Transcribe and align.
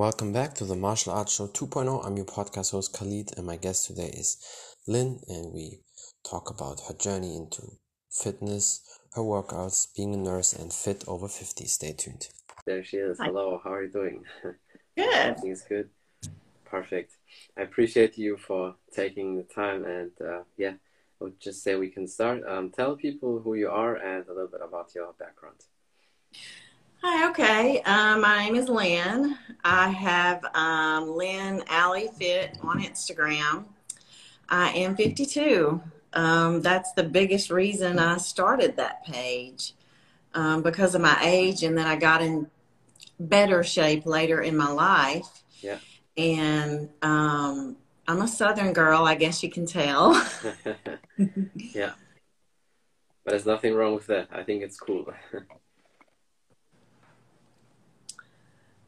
Welcome 0.00 0.32
back 0.32 0.54
to 0.54 0.64
the 0.64 0.76
Martial 0.76 1.12
Arts 1.12 1.34
Show 1.34 1.46
2.0. 1.48 2.06
I'm 2.06 2.16
your 2.16 2.24
podcast 2.24 2.70
host 2.70 2.94
Khalid, 2.94 3.32
and 3.36 3.44
my 3.44 3.56
guest 3.56 3.86
today 3.86 4.06
is 4.06 4.38
Lynn, 4.88 5.20
and 5.28 5.52
we 5.52 5.80
talk 6.26 6.48
about 6.48 6.80
her 6.88 6.94
journey 6.94 7.36
into 7.36 7.72
fitness, 8.10 8.80
her 9.12 9.20
workouts, 9.20 9.94
being 9.94 10.14
a 10.14 10.16
nurse, 10.16 10.54
and 10.54 10.72
fit 10.72 11.04
over 11.06 11.28
50. 11.28 11.66
Stay 11.66 11.92
tuned. 11.92 12.28
There 12.64 12.82
she 12.82 12.96
is. 12.96 13.18
Hi. 13.18 13.26
Hello, 13.26 13.60
how 13.62 13.74
are 13.74 13.82
you 13.82 13.90
doing? 13.90 14.24
Good. 14.96 15.14
Everything's 15.14 15.64
good. 15.68 15.90
Perfect. 16.64 17.12
I 17.58 17.60
appreciate 17.60 18.16
you 18.16 18.38
for 18.38 18.76
taking 18.96 19.36
the 19.36 19.42
time, 19.42 19.84
and 19.84 20.12
uh, 20.26 20.44
yeah, 20.56 20.76
I 21.20 21.24
would 21.24 21.38
just 21.38 21.62
say 21.62 21.76
we 21.76 21.90
can 21.90 22.08
start. 22.08 22.42
Um, 22.48 22.70
tell 22.70 22.96
people 22.96 23.38
who 23.40 23.52
you 23.52 23.68
are 23.68 23.96
and 23.96 24.26
a 24.26 24.32
little 24.32 24.48
bit 24.48 24.62
about 24.64 24.94
your 24.94 25.12
background. 25.18 25.60
Hi, 27.02 27.30
okay. 27.30 27.82
Um, 27.82 28.22
my 28.22 28.44
name 28.44 28.56
is 28.56 28.70
Lynn. 28.70 29.36
I 29.64 29.88
have 29.88 30.44
um, 30.54 31.16
Lynn 31.16 31.62
Ali 31.70 32.08
Fit 32.18 32.58
on 32.62 32.82
Instagram. 32.82 33.64
I 34.48 34.70
am 34.70 34.96
52. 34.96 35.80
Um, 36.12 36.60
that's 36.60 36.92
the 36.92 37.04
biggest 37.04 37.50
reason 37.50 37.98
I 37.98 38.16
started 38.16 38.76
that 38.76 39.04
page 39.04 39.74
um, 40.34 40.62
because 40.62 40.94
of 40.94 41.00
my 41.00 41.18
age, 41.22 41.62
and 41.62 41.76
then 41.76 41.86
I 41.86 41.96
got 41.96 42.22
in 42.22 42.48
better 43.18 43.62
shape 43.62 44.06
later 44.06 44.42
in 44.42 44.56
my 44.56 44.70
life. 44.70 45.44
Yeah. 45.60 45.78
And 46.16 46.88
um, 47.02 47.76
I'm 48.08 48.22
a 48.22 48.28
Southern 48.28 48.72
girl, 48.72 49.04
I 49.04 49.14
guess 49.14 49.42
you 49.42 49.50
can 49.50 49.66
tell. 49.66 50.14
yeah. 51.54 51.92
But 53.24 53.30
there's 53.30 53.46
nothing 53.46 53.74
wrong 53.74 53.94
with 53.94 54.06
that. 54.06 54.28
I 54.32 54.42
think 54.42 54.62
it's 54.62 54.78
cool. 54.78 55.12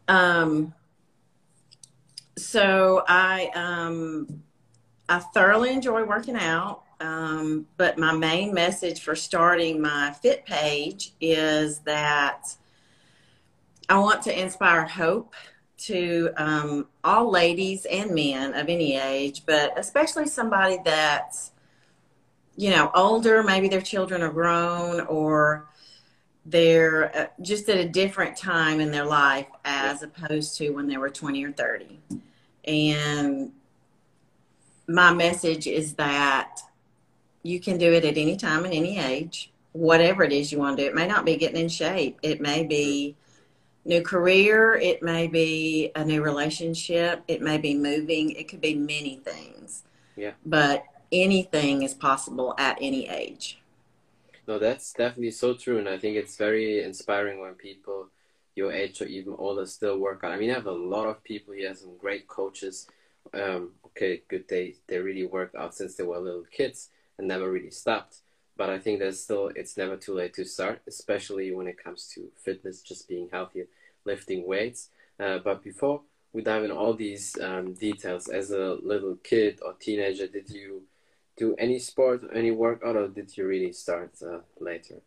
Um, 0.09 0.75
so 2.37 3.05
I 3.09 3.51
um, 3.55 4.43
I 5.09 5.19
thoroughly 5.19 5.73
enjoy 5.73 6.05
working 6.05 6.37
out. 6.37 6.83
Um, 7.01 7.67
but 7.79 7.99
my 7.99 8.13
main 8.13 8.55
message 8.55 9.01
for 9.01 9.17
starting 9.17 9.81
my 9.81 10.13
fit 10.23 10.47
page 10.47 11.13
is 11.21 11.81
that 11.81 12.55
I 13.89 13.99
want 13.99 14.23
to 14.23 14.41
inspire 14.41 14.87
hope 14.87 15.35
to 15.79 16.31
um, 16.37 16.87
all 17.03 17.29
ladies 17.29 17.87
and 17.87 18.15
men 18.15 18.55
of 18.55 18.69
any 18.69 18.97
age, 18.97 19.43
but 19.47 19.77
especially 19.77 20.27
somebody 20.27 20.79
that's, 20.85 21.51
you 22.57 22.71
know, 22.71 22.91
older, 22.95 23.43
maybe 23.43 23.69
their 23.69 23.81
children 23.81 24.23
are 24.23 24.31
grown 24.31 25.01
or 25.01 25.69
they're 26.45 27.17
uh, 27.17 27.27
just 27.41 27.69
at 27.69 27.79
a 27.79 27.89
different 27.89 28.37
time 28.37 28.81
in 28.81 28.91
their 28.91 29.05
life 29.05 29.47
as 29.65 30.03
opposed 30.03 30.57
to 30.59 30.71
when 30.71 30.89
they 30.89 30.97
were 30.97 31.11
20 31.11 31.45
or 31.45 31.53
30. 31.53 32.01
And 32.65 33.53
my 34.89 35.13
message 35.13 35.67
is 35.67 35.95
that 35.95 36.61
you 37.43 37.61
can 37.61 37.79
do 37.79 37.93
it 37.93 38.05
at 38.05 38.17
any 38.17 38.37
time 38.37 38.65
and 38.65 38.75
any 38.75 38.99
age, 38.99 39.53
whatever 39.73 40.23
it 40.23 40.33
is 40.33 40.53
you 40.53 40.59
want 40.59 40.77
to 40.77 40.83
do. 40.83 40.89
It 40.89 40.95
may 40.95 41.07
not 41.07 41.25
be 41.25 41.37
getting 41.37 41.61
in 41.61 41.69
shape, 41.69 42.19
it 42.23 42.41
may 42.41 42.65
be 42.65 43.17
new 43.85 44.03
career, 44.03 44.75
it 44.75 45.03
may 45.03 45.27
be 45.27 45.91
a 45.95 46.05
new 46.05 46.23
relationship, 46.23 47.23
it 47.27 47.41
may 47.41 47.59
be 47.59 47.75
moving, 47.75 48.31
it 48.33 48.49
could 48.49 48.61
be 48.61 48.75
many 48.75 49.21
things. 49.25 49.83
Yeah. 50.17 50.33
But 50.45 50.85
anything 51.11 51.83
is 51.83 51.95
possible 51.95 52.55
at 52.59 52.79
any 52.81 53.09
age. 53.09 53.62
No, 54.53 54.59
that's 54.59 54.93
definitely 54.93 55.31
so 55.31 55.55
true, 55.55 55.79
and 55.79 55.89
I 55.89 55.97
think 55.97 56.15
it's 56.15 56.37
very 56.37 56.83
inspiring 56.83 57.41
when 57.41 57.55
people 57.55 58.09
your 58.55 58.71
age 58.71 59.01
or 59.01 59.07
even 59.07 59.35
older 59.39 59.65
still 59.65 59.99
work 59.99 60.23
out. 60.23 60.33
I 60.33 60.37
mean, 60.37 60.51
I 60.51 60.55
have 60.55 60.67
a 60.67 60.73
lot 60.73 61.07
of 61.07 61.25
people 61.25 61.55
here, 61.55 61.75
some 61.75 61.97
great 61.97 62.29
coaches. 62.29 62.87
Um, 63.33 63.71
okay, 63.87 64.21
good. 64.29 64.47
They 64.51 64.75
they 64.89 64.99
really 64.99 65.25
worked 65.25 65.55
out 65.55 65.75
since 65.75 65.95
they 65.95 66.05
were 66.05 66.19
little 66.19 66.45
kids 66.51 66.91
and 67.17 67.27
never 67.27 67.51
really 67.51 67.71
stopped. 67.71 68.19
But 68.55 68.69
I 68.69 68.79
think 68.79 68.99
there's 68.99 69.21
still 69.21 69.51
it's 69.57 69.79
never 69.79 69.97
too 69.97 70.13
late 70.13 70.35
to 70.35 70.45
start, 70.45 70.83
especially 70.87 71.51
when 71.55 71.67
it 71.67 71.83
comes 71.83 72.09
to 72.15 72.31
fitness, 72.37 72.83
just 72.83 73.09
being 73.09 73.31
healthy, 73.33 73.65
lifting 74.05 74.47
weights. 74.47 74.91
Uh, 75.19 75.39
but 75.39 75.63
before 75.63 76.03
we 76.35 76.43
dive 76.43 76.65
in 76.65 76.71
all 76.73 76.93
these 76.93 77.39
um, 77.41 77.73
details, 77.73 78.29
as 78.29 78.51
a 78.51 78.77
little 78.83 79.17
kid 79.25 79.61
or 79.65 79.73
teenager, 79.81 80.27
did 80.27 80.51
you 80.51 80.83
do 81.37 81.55
any 81.59 81.79
sport, 81.79 82.23
any 82.35 82.51
workout, 82.51 82.97
or 82.97 83.09
did 83.09 83.37
you 83.37 83.47
really 83.47 83.73
start 83.73 84.13
uh, 84.23 84.39
later? 84.61 85.01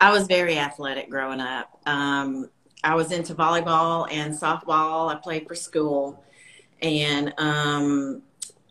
I 0.00 0.10
was 0.10 0.26
very 0.26 0.58
athletic 0.58 1.10
growing 1.10 1.40
up. 1.40 1.80
Um, 1.86 2.50
I 2.82 2.94
was 2.94 3.12
into 3.12 3.34
volleyball 3.34 4.10
and 4.10 4.34
softball. 4.34 5.14
I 5.14 5.16
played 5.16 5.46
for 5.46 5.54
school. 5.54 6.24
And 6.80 7.34
um, 7.36 8.22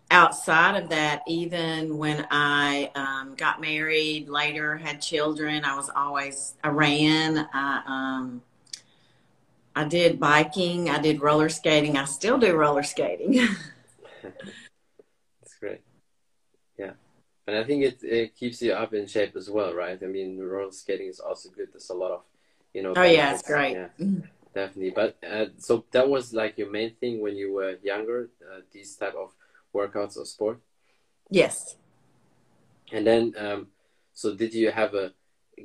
outside 0.10 0.82
of 0.82 0.90
that, 0.90 1.22
even 1.28 1.98
when 1.98 2.26
I 2.32 2.92
um, 2.96 3.36
got 3.36 3.62
married, 3.62 4.30
later 4.30 4.78
had 4.78 5.02
children, 5.02 5.64
I 5.64 5.76
was 5.76 5.92
always, 5.96 6.56
I 6.64 6.70
ran. 6.70 7.48
I, 7.54 7.84
um, 7.86 8.42
I 9.76 9.84
did 9.84 10.20
biking. 10.20 10.90
I 10.90 11.00
did 11.00 11.22
roller 11.22 11.50
skating. 11.50 11.98
I 11.98 12.06
still 12.06 12.40
do 12.40 12.56
roller 12.56 12.84
skating. 12.84 13.34
That's 14.24 15.56
great. 15.60 15.82
Yeah. 16.80 16.94
And 17.46 17.58
I 17.58 17.64
think 17.64 17.84
it, 17.84 18.04
it 18.04 18.36
keeps 18.36 18.62
you 18.62 18.74
up 18.74 18.94
in 18.94 19.08
shape 19.08 19.36
as 19.36 19.50
well, 19.50 19.74
right? 19.74 20.00
I 20.02 20.06
mean, 20.06 20.40
roller 20.40 20.72
skating 20.72 21.08
is 21.08 21.20
also 21.20 21.50
good. 21.50 21.70
There's 21.72 21.90
a 21.90 21.96
lot 21.96 22.12
of, 22.12 22.22
you 22.74 22.84
know. 22.84 22.94
oh, 22.96 23.04
yeah, 23.04 23.34
it's 23.34 23.42
great. 23.42 23.74
Yeah, 23.74 23.88
definitely. 24.54 24.92
But 24.92 25.18
uh, 25.28 25.48
so 25.58 25.84
that 25.92 26.08
was 26.08 26.34
like 26.34 26.58
your 26.58 26.72
main 26.72 26.96
thing 26.96 27.22
when 27.22 27.36
you 27.36 27.52
were 27.54 27.78
younger, 27.84 28.30
uh, 28.42 28.62
these 28.72 28.96
type 28.96 29.16
of 29.16 29.34
workouts 29.74 30.18
or 30.18 30.26
sport? 30.26 30.60
Yes. 31.30 31.76
And 32.92 33.06
then, 33.06 33.34
um, 33.38 33.68
so 34.14 34.36
did 34.36 34.54
you 34.54 34.72
have 34.72 34.94
a 34.94 35.12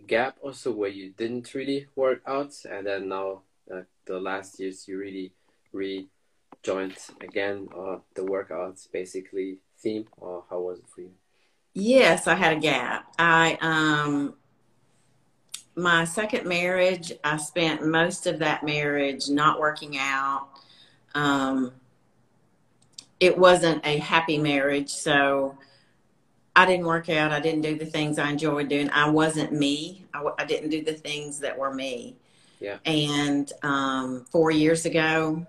gap 0.07 0.37
also 0.43 0.73
where 0.73 0.91
you 0.91 1.11
didn't 1.11 1.55
really 1.55 1.87
work 1.95 2.23
out, 2.27 2.55
and 2.69 2.87
then 2.87 3.09
now 3.09 3.43
uh, 3.73 3.83
the 4.07 4.19
last 4.19 4.59
years 4.59 4.89
you 4.89 4.99
really 4.99 5.33
rejoined 5.73 6.99
again, 7.21 7.69
or 7.75 8.03
the 8.15 8.23
workouts 8.23 8.91
basically 8.91 9.59
theme, 9.79 10.07
or 10.17 10.45
how 10.51 10.61
was 10.61 10.79
it 10.79 10.85
for 10.95 11.03
you? 11.03 11.11
Yes, 11.75 12.27
I 12.27 12.35
had 12.35 12.57
a 12.57 12.61
gap. 12.61 13.13
I 13.19 13.59
um 13.61 14.35
my 15.77 16.05
second 16.05 16.47
marriage, 16.47 17.13
I 17.25 17.37
spent 17.37 17.85
most 17.85 18.27
of 18.27 18.39
that 18.39 18.63
marriage 18.65 19.29
not 19.29 19.59
working 19.59 19.99
out. 19.99 20.49
Um 21.15 21.73
it 23.21 23.37
wasn't 23.37 23.85
a 23.87 23.99
happy 23.99 24.39
marriage, 24.39 24.91
so 24.91 25.57
I 26.57 26.67
didn't 26.67 26.87
work 26.87 27.09
out. 27.09 27.33
I 27.33 27.41
didn't 27.41 27.63
do 27.63 27.77
the 27.77 27.87
things 27.87 28.19
I 28.19 28.31
enjoyed 28.31 28.69
doing. 28.69 28.91
I 28.91 29.09
wasn't 29.09 29.53
me. 29.53 30.05
I, 30.15 30.25
I 30.39 30.45
didn't 30.45 30.71
do 30.71 30.85
the 30.85 30.93
things 30.93 31.39
that 31.41 31.59
were 31.59 31.75
me. 31.75 32.17
Yeah. 32.61 32.79
And 32.85 33.53
um, 33.63 34.27
four 34.31 34.51
years 34.51 34.87
ago, 34.87 35.47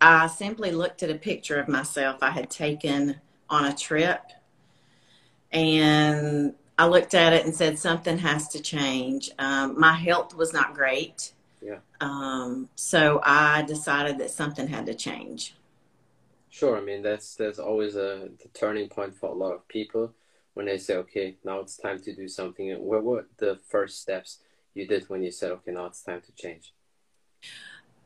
I 0.00 0.26
simply 0.26 0.72
looked 0.72 1.02
at 1.02 1.10
a 1.10 1.14
picture 1.14 1.58
of 1.58 1.68
myself 1.68 2.18
I 2.22 2.30
had 2.30 2.50
taken 2.50 3.20
on 3.52 3.66
a 3.66 3.76
trip. 3.76 4.22
And 5.52 6.54
I 6.78 6.86
looked 6.86 7.14
at 7.14 7.34
it 7.34 7.44
and 7.44 7.54
said, 7.54 7.78
something 7.78 8.18
has 8.18 8.48
to 8.48 8.60
change. 8.60 9.30
Um, 9.38 9.78
my 9.78 9.92
health 9.92 10.34
was 10.34 10.52
not 10.52 10.74
great. 10.74 11.34
Yeah. 11.60 11.80
Um, 12.00 12.70
so 12.74 13.20
I 13.22 13.62
decided 13.62 14.18
that 14.18 14.30
something 14.30 14.66
had 14.66 14.86
to 14.86 14.94
change. 14.94 15.54
Sure. 16.48 16.76
I 16.76 16.80
mean, 16.80 17.02
that's 17.02 17.34
that's 17.34 17.58
always 17.58 17.94
a 17.94 18.30
the 18.42 18.48
turning 18.52 18.88
point 18.88 19.14
for 19.14 19.30
a 19.30 19.34
lot 19.34 19.52
of 19.52 19.68
people 19.68 20.12
when 20.54 20.66
they 20.66 20.78
say, 20.78 20.96
okay, 20.96 21.36
now 21.44 21.60
it's 21.60 21.76
time 21.76 22.00
to 22.02 22.14
do 22.14 22.28
something. 22.28 22.68
What 22.78 23.04
were 23.04 23.26
the 23.36 23.58
first 23.68 24.00
steps 24.00 24.38
you 24.74 24.86
did 24.86 25.08
when 25.08 25.22
you 25.22 25.30
said, 25.30 25.52
okay, 25.52 25.72
now 25.72 25.86
it's 25.86 26.02
time 26.02 26.20
to 26.22 26.32
change? 26.32 26.72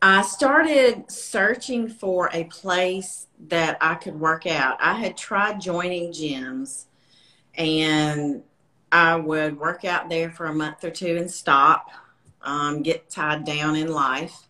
I 0.03 0.23
started 0.23 1.11
searching 1.11 1.89
for 1.89 2.29
a 2.33 2.45
place 2.45 3.27
that 3.49 3.79
I 3.81 3.95
could 3.95 4.19
work 4.19 4.47
out. 4.47 4.77
I 4.81 4.95
had 4.95 5.17
tried 5.17 5.61
joining 5.61 6.13
gyms 6.13 6.85
and 7.55 8.43
I 8.93 9.17
would 9.17 9.59
work 9.59 9.85
out 9.85 10.09
there 10.09 10.31
for 10.31 10.47
a 10.47 10.55
month 10.55 10.85
or 10.85 10.91
two 10.91 11.17
and 11.17 11.31
stop, 11.31 11.91
um, 12.43 12.83
get 12.83 13.09
tied 13.09 13.45
down 13.45 13.75
in 13.77 13.89
life. 13.89 14.49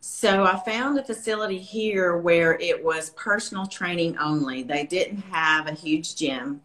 So 0.00 0.44
I 0.44 0.58
found 0.58 0.98
a 0.98 1.04
facility 1.04 1.58
here 1.58 2.18
where 2.18 2.58
it 2.60 2.84
was 2.84 3.10
personal 3.10 3.66
training 3.66 4.18
only. 4.18 4.62
They 4.62 4.84
didn't 4.84 5.22
have 5.30 5.66
a 5.66 5.72
huge 5.72 6.16
gym. 6.16 6.60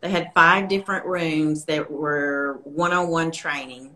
They 0.00 0.10
had 0.10 0.32
five 0.34 0.68
different 0.68 1.06
rooms 1.06 1.66
that 1.66 1.88
were 1.88 2.60
one 2.64 2.92
on 2.92 3.08
one 3.08 3.30
training. 3.30 3.94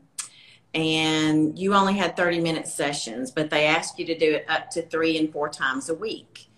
And 0.75 1.59
you 1.59 1.75
only 1.75 1.95
had 1.95 2.17
30 2.17 2.41
minute 2.41 2.67
sessions, 2.67 3.31
but 3.31 3.49
they 3.51 3.67
asked 3.67 3.99
you 3.99 4.05
to 4.07 4.19
do 4.19 4.35
it 4.35 4.45
up 4.49 4.71
to 4.71 4.83
three 4.83 5.19
and 5.19 5.33
four 5.33 5.49
times 5.49 5.89
a 5.89 5.95
week. 5.95 6.49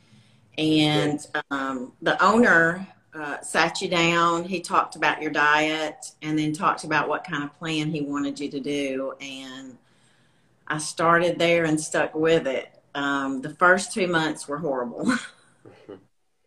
And 0.57 1.21
um, 1.51 1.93
the 2.01 2.23
owner 2.25 2.87
uh, 3.15 3.41
sat 3.43 3.83
you 3.83 3.89
down, 3.89 4.45
he 4.45 4.61
talked 4.61 4.97
about 4.97 5.21
your 5.21 5.31
diet, 5.31 6.13
and 6.23 6.39
then 6.39 6.53
talked 6.53 6.85
about 6.85 7.09
what 7.09 7.25
kind 7.25 7.45
of 7.45 7.55
plan 7.59 7.91
he 7.91 8.01
wanted 8.01 8.41
you 8.41 8.51
to 8.51 8.61
do. 8.61 9.13
And 9.21 9.77
I 10.67 10.79
started 10.79 11.39
there 11.39 11.65
and 11.65 11.79
stuck 11.79 12.15
with 12.15 12.47
it. 12.47 12.69
Um, 12.95 13.43
the 13.43 13.51
first 13.51 13.93
two 13.93 14.07
months 14.07 14.49
were 14.49 14.59
horrible. 14.59 15.13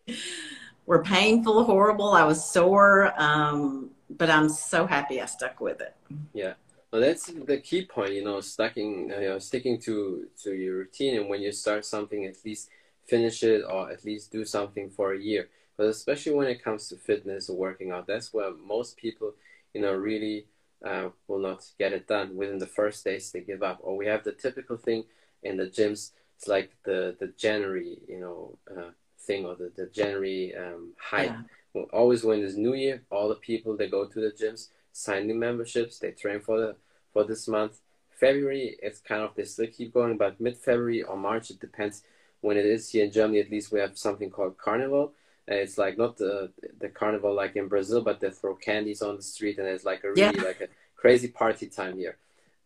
were 0.86 1.02
painful, 1.02 1.64
horrible. 1.64 2.12
I 2.12 2.24
was 2.24 2.44
sore, 2.44 3.12
um, 3.16 3.90
but 4.10 4.30
I'm 4.30 4.48
so 4.48 4.86
happy 4.86 5.20
I 5.20 5.26
stuck 5.26 5.60
with 5.60 5.80
it. 5.80 5.94
Yeah. 6.32 6.54
Well, 6.92 7.02
that's 7.02 7.26
the 7.26 7.58
key 7.58 7.84
point, 7.84 8.14
you 8.14 8.24
know, 8.24 8.40
sticking, 8.40 9.10
you 9.10 9.28
know, 9.28 9.38
sticking 9.38 9.78
to 9.82 10.26
to 10.42 10.54
your 10.54 10.78
routine, 10.78 11.20
and 11.20 11.28
when 11.28 11.40
you 11.40 11.52
start 11.52 11.84
something, 11.84 12.24
at 12.24 12.44
least 12.44 12.68
finish 13.06 13.42
it 13.42 13.62
or 13.62 13.90
at 13.90 14.04
least 14.04 14.32
do 14.32 14.44
something 14.44 14.90
for 14.90 15.12
a 15.12 15.18
year. 15.18 15.48
But 15.76 15.86
especially 15.86 16.34
when 16.34 16.48
it 16.48 16.62
comes 16.62 16.88
to 16.88 16.96
fitness 16.96 17.48
or 17.48 17.56
working 17.56 17.90
out, 17.92 18.06
that's 18.06 18.34
where 18.34 18.52
most 18.52 18.96
people, 18.96 19.34
you 19.72 19.80
know, 19.80 19.94
really 19.94 20.46
uh, 20.84 21.10
will 21.28 21.38
not 21.38 21.64
get 21.78 21.92
it 21.92 22.08
done 22.08 22.36
within 22.36 22.58
the 22.58 22.66
first 22.66 23.04
days. 23.04 23.30
They 23.30 23.40
give 23.40 23.62
up. 23.62 23.78
Or 23.82 23.96
we 23.96 24.06
have 24.06 24.24
the 24.24 24.32
typical 24.32 24.76
thing 24.76 25.04
in 25.44 25.56
the 25.56 25.66
gyms. 25.66 26.10
It's 26.36 26.48
like 26.48 26.72
the 26.84 27.16
the 27.20 27.28
January, 27.28 27.98
you 28.08 28.18
know, 28.18 28.58
uh, 28.68 28.90
thing 29.16 29.46
or 29.46 29.54
the 29.54 29.70
the 29.76 29.86
January 29.86 30.56
um, 30.56 30.92
hype. 30.98 31.36
Yeah. 31.74 31.82
Always 31.92 32.24
when 32.24 32.40
there's 32.40 32.56
New 32.56 32.74
Year, 32.74 33.02
all 33.10 33.28
the 33.28 33.36
people 33.36 33.76
they 33.76 33.88
go 33.88 34.04
to 34.06 34.20
the 34.20 34.32
gyms 34.32 34.70
sign 34.92 35.26
new 35.26 35.34
memberships. 35.34 35.98
They 35.98 36.12
train 36.12 36.40
for 36.40 36.58
the 36.58 36.76
for 37.12 37.24
this 37.24 37.48
month. 37.48 37.80
February, 38.10 38.76
it's 38.82 39.00
kind 39.00 39.22
of 39.22 39.34
they 39.34 39.44
still 39.44 39.66
keep 39.66 39.94
going, 39.94 40.16
but 40.16 40.40
mid 40.40 40.56
February 40.56 41.02
or 41.02 41.16
March, 41.16 41.50
it 41.50 41.60
depends 41.60 42.02
when 42.40 42.56
it 42.56 42.66
is 42.66 42.90
here 42.90 43.04
in 43.04 43.10
Germany. 43.10 43.40
At 43.40 43.50
least 43.50 43.72
we 43.72 43.80
have 43.80 43.96
something 43.96 44.30
called 44.30 44.58
Carnival. 44.58 45.12
Uh, 45.50 45.54
it's 45.54 45.78
like 45.78 45.96
not 45.96 46.16
the 46.16 46.52
the 46.78 46.88
carnival 46.88 47.34
like 47.34 47.56
in 47.56 47.68
Brazil, 47.68 48.02
but 48.02 48.20
they 48.20 48.30
throw 48.30 48.54
candies 48.54 49.02
on 49.02 49.16
the 49.16 49.22
street, 49.22 49.58
and 49.58 49.66
it's 49.66 49.84
like 49.84 50.04
a 50.04 50.08
really 50.10 50.36
yeah. 50.36 50.42
like 50.42 50.60
a 50.60 50.68
crazy 50.96 51.28
party 51.28 51.66
time 51.66 51.96
here. 51.96 52.16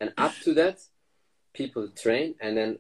And 0.01 0.13
up 0.19 0.35
to 0.43 0.53
that, 0.55 0.81
people 1.53 1.89
train, 1.89 2.35
and 2.41 2.57
then 2.57 2.79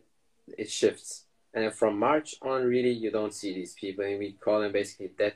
it 0.58 0.70
shifts. 0.70 1.24
And 1.54 1.72
from 1.72 1.98
March 1.98 2.34
on, 2.42 2.64
really, 2.64 2.90
you 2.90 3.12
don't 3.12 3.32
see 3.32 3.54
these 3.54 3.74
people, 3.74 4.04
and 4.04 4.18
we 4.18 4.32
call 4.32 4.60
them 4.60 4.72
basically 4.72 5.12
dead 5.16 5.34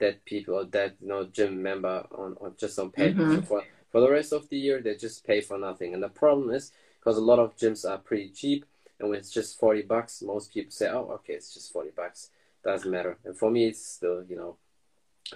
dead 0.00 0.24
people 0.24 0.54
or 0.54 0.64
dead 0.64 0.94
you 1.00 1.08
know 1.08 1.24
gym 1.26 1.62
member 1.62 2.06
on, 2.10 2.36
on 2.40 2.54
just 2.58 2.78
on 2.78 2.90
paper. 2.90 3.20
Mm-hmm. 3.20 3.36
So 3.36 3.42
for 3.42 3.62
for 3.92 4.00
the 4.00 4.10
rest 4.10 4.32
of 4.32 4.48
the 4.48 4.56
year, 4.56 4.80
they 4.80 4.94
just 4.94 5.26
pay 5.26 5.40
for 5.40 5.58
nothing. 5.58 5.94
And 5.94 6.02
the 6.02 6.08
problem 6.08 6.50
is 6.50 6.72
because 6.98 7.16
a 7.16 7.20
lot 7.20 7.38
of 7.38 7.56
gyms 7.56 7.88
are 7.88 7.98
pretty 7.98 8.30
cheap, 8.30 8.64
and 8.98 9.08
when 9.08 9.18
it's 9.18 9.30
just 9.30 9.58
forty 9.58 9.82
bucks, 9.82 10.22
most 10.22 10.52
people 10.52 10.72
say, 10.72 10.88
"Oh, 10.88 11.10
okay, 11.16 11.34
it's 11.34 11.54
just 11.54 11.72
forty 11.72 11.90
bucks, 11.90 12.30
doesn't 12.64 12.90
matter." 12.90 13.18
And 13.24 13.36
for 13.36 13.50
me, 13.50 13.66
it's 13.66 13.84
still 13.84 14.24
you 14.28 14.36
know 14.36 14.56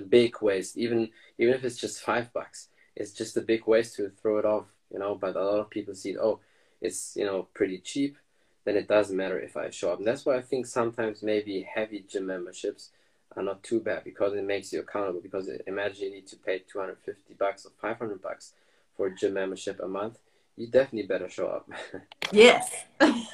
big 0.08 0.40
waste. 0.40 0.76
Even 0.76 1.10
even 1.38 1.54
if 1.54 1.64
it's 1.64 1.78
just 1.78 2.02
five 2.02 2.32
bucks, 2.32 2.68
it's 2.96 3.12
just 3.12 3.36
a 3.36 3.42
big 3.42 3.66
waste 3.66 3.96
to 3.96 4.08
throw 4.08 4.38
it 4.38 4.44
off. 4.44 4.66
You 4.92 4.98
know, 4.98 5.14
but 5.14 5.36
a 5.36 5.44
lot 5.44 5.60
of 5.60 5.70
people 5.70 5.94
see, 5.94 6.16
oh, 6.16 6.40
it's 6.80 7.16
you 7.16 7.24
know 7.24 7.48
pretty 7.54 7.78
cheap. 7.78 8.16
Then 8.64 8.76
it 8.76 8.88
doesn't 8.88 9.16
matter 9.16 9.38
if 9.38 9.58
I 9.58 9.68
show 9.68 9.92
up. 9.92 9.98
And 9.98 10.06
that's 10.06 10.24
why 10.24 10.36
I 10.36 10.42
think 10.42 10.64
sometimes 10.64 11.22
maybe 11.22 11.68
heavy 11.74 12.02
gym 12.08 12.26
memberships 12.26 12.90
are 13.36 13.42
not 13.42 13.62
too 13.62 13.80
bad 13.80 14.04
because 14.04 14.34
it 14.34 14.44
makes 14.44 14.72
you 14.72 14.80
accountable. 14.80 15.20
Because 15.20 15.48
imagine 15.66 16.04
you 16.04 16.10
need 16.10 16.26
to 16.28 16.36
pay 16.36 16.60
250 16.70 17.34
bucks 17.34 17.66
or 17.66 17.70
500 17.80 18.22
bucks 18.22 18.52
for 18.96 19.06
a 19.08 19.14
gym 19.14 19.34
membership 19.34 19.80
a 19.82 19.88
month, 19.88 20.18
you 20.56 20.66
definitely 20.66 21.06
better 21.06 21.28
show 21.28 21.48
up. 21.48 21.68
yes. 22.32 22.84
and 23.00 23.26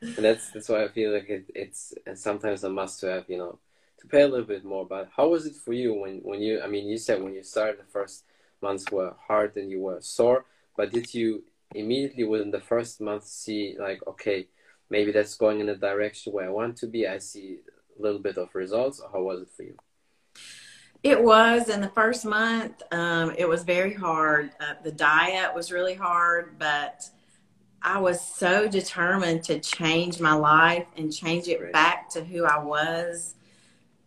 that's 0.00 0.50
that's 0.50 0.68
why 0.68 0.84
I 0.84 0.88
feel 0.88 1.12
like 1.12 1.28
it, 1.28 1.50
it's 1.54 1.94
sometimes 2.14 2.64
a 2.64 2.70
must 2.70 3.00
to 3.00 3.06
have, 3.06 3.24
you 3.28 3.38
know, 3.38 3.58
to 4.00 4.06
pay 4.06 4.22
a 4.22 4.28
little 4.28 4.46
bit 4.46 4.64
more. 4.64 4.86
But 4.86 5.10
how 5.16 5.28
was 5.28 5.46
it 5.46 5.56
for 5.56 5.72
you 5.72 5.94
when 5.94 6.18
when 6.18 6.40
you? 6.40 6.60
I 6.62 6.66
mean, 6.66 6.86
you 6.86 6.98
said 6.98 7.22
when 7.22 7.34
you 7.34 7.42
started, 7.42 7.80
the 7.80 7.84
first 7.84 8.24
months 8.60 8.90
were 8.90 9.14
hard 9.26 9.56
and 9.56 9.70
you 9.70 9.80
were 9.80 10.00
sore. 10.00 10.44
But 10.76 10.92
did 10.92 11.12
you 11.14 11.42
immediately 11.74 12.24
within 12.24 12.50
the 12.50 12.60
first 12.60 13.00
month 13.00 13.24
see 13.24 13.76
like, 13.78 14.06
okay, 14.06 14.46
maybe 14.88 15.12
that's 15.12 15.34
going 15.34 15.60
in 15.60 15.68
a 15.68 15.76
direction 15.76 16.32
where 16.32 16.46
I 16.46 16.50
want 16.50 16.76
to 16.78 16.86
be? 16.86 17.06
I 17.06 17.18
see 17.18 17.58
little 17.98 18.20
bit 18.20 18.38
of 18.38 18.54
results? 18.54 19.02
How 19.12 19.22
was 19.22 19.42
it 19.42 19.48
for 19.56 19.62
you? 19.62 19.76
It 21.02 21.22
was 21.22 21.68
in 21.68 21.80
the 21.80 21.90
first 21.90 22.24
month. 22.24 22.82
Um, 22.90 23.32
it 23.38 23.48
was 23.48 23.62
very 23.62 23.94
hard. 23.94 24.50
Uh, 24.60 24.74
the 24.82 24.90
diet 24.90 25.54
was 25.54 25.70
really 25.70 25.94
hard, 25.94 26.58
but 26.58 27.08
I 27.82 27.98
was 28.00 28.20
so 28.20 28.66
determined 28.68 29.44
to 29.44 29.60
change 29.60 30.20
my 30.20 30.34
life 30.34 30.86
and 30.96 31.12
change 31.12 31.46
it 31.46 31.60
Great. 31.60 31.72
back 31.72 32.08
to 32.10 32.24
who 32.24 32.44
I 32.44 32.58
was 32.58 33.36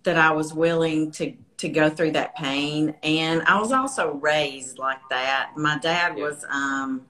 that 0.04 0.18
I 0.18 0.32
was 0.32 0.54
willing 0.54 1.12
to 1.12 1.34
to 1.58 1.70
go 1.70 1.90
through 1.90 2.12
that 2.12 2.36
pain. 2.36 2.96
And 3.04 3.44
I 3.44 3.60
was 3.60 3.72
also 3.72 4.16
raised 4.16 4.80
like 4.80 4.98
that. 5.12 5.52
My 5.56 5.78
dad 5.78 6.18
yeah. 6.18 6.24
was 6.24 6.44
um, 6.50 7.06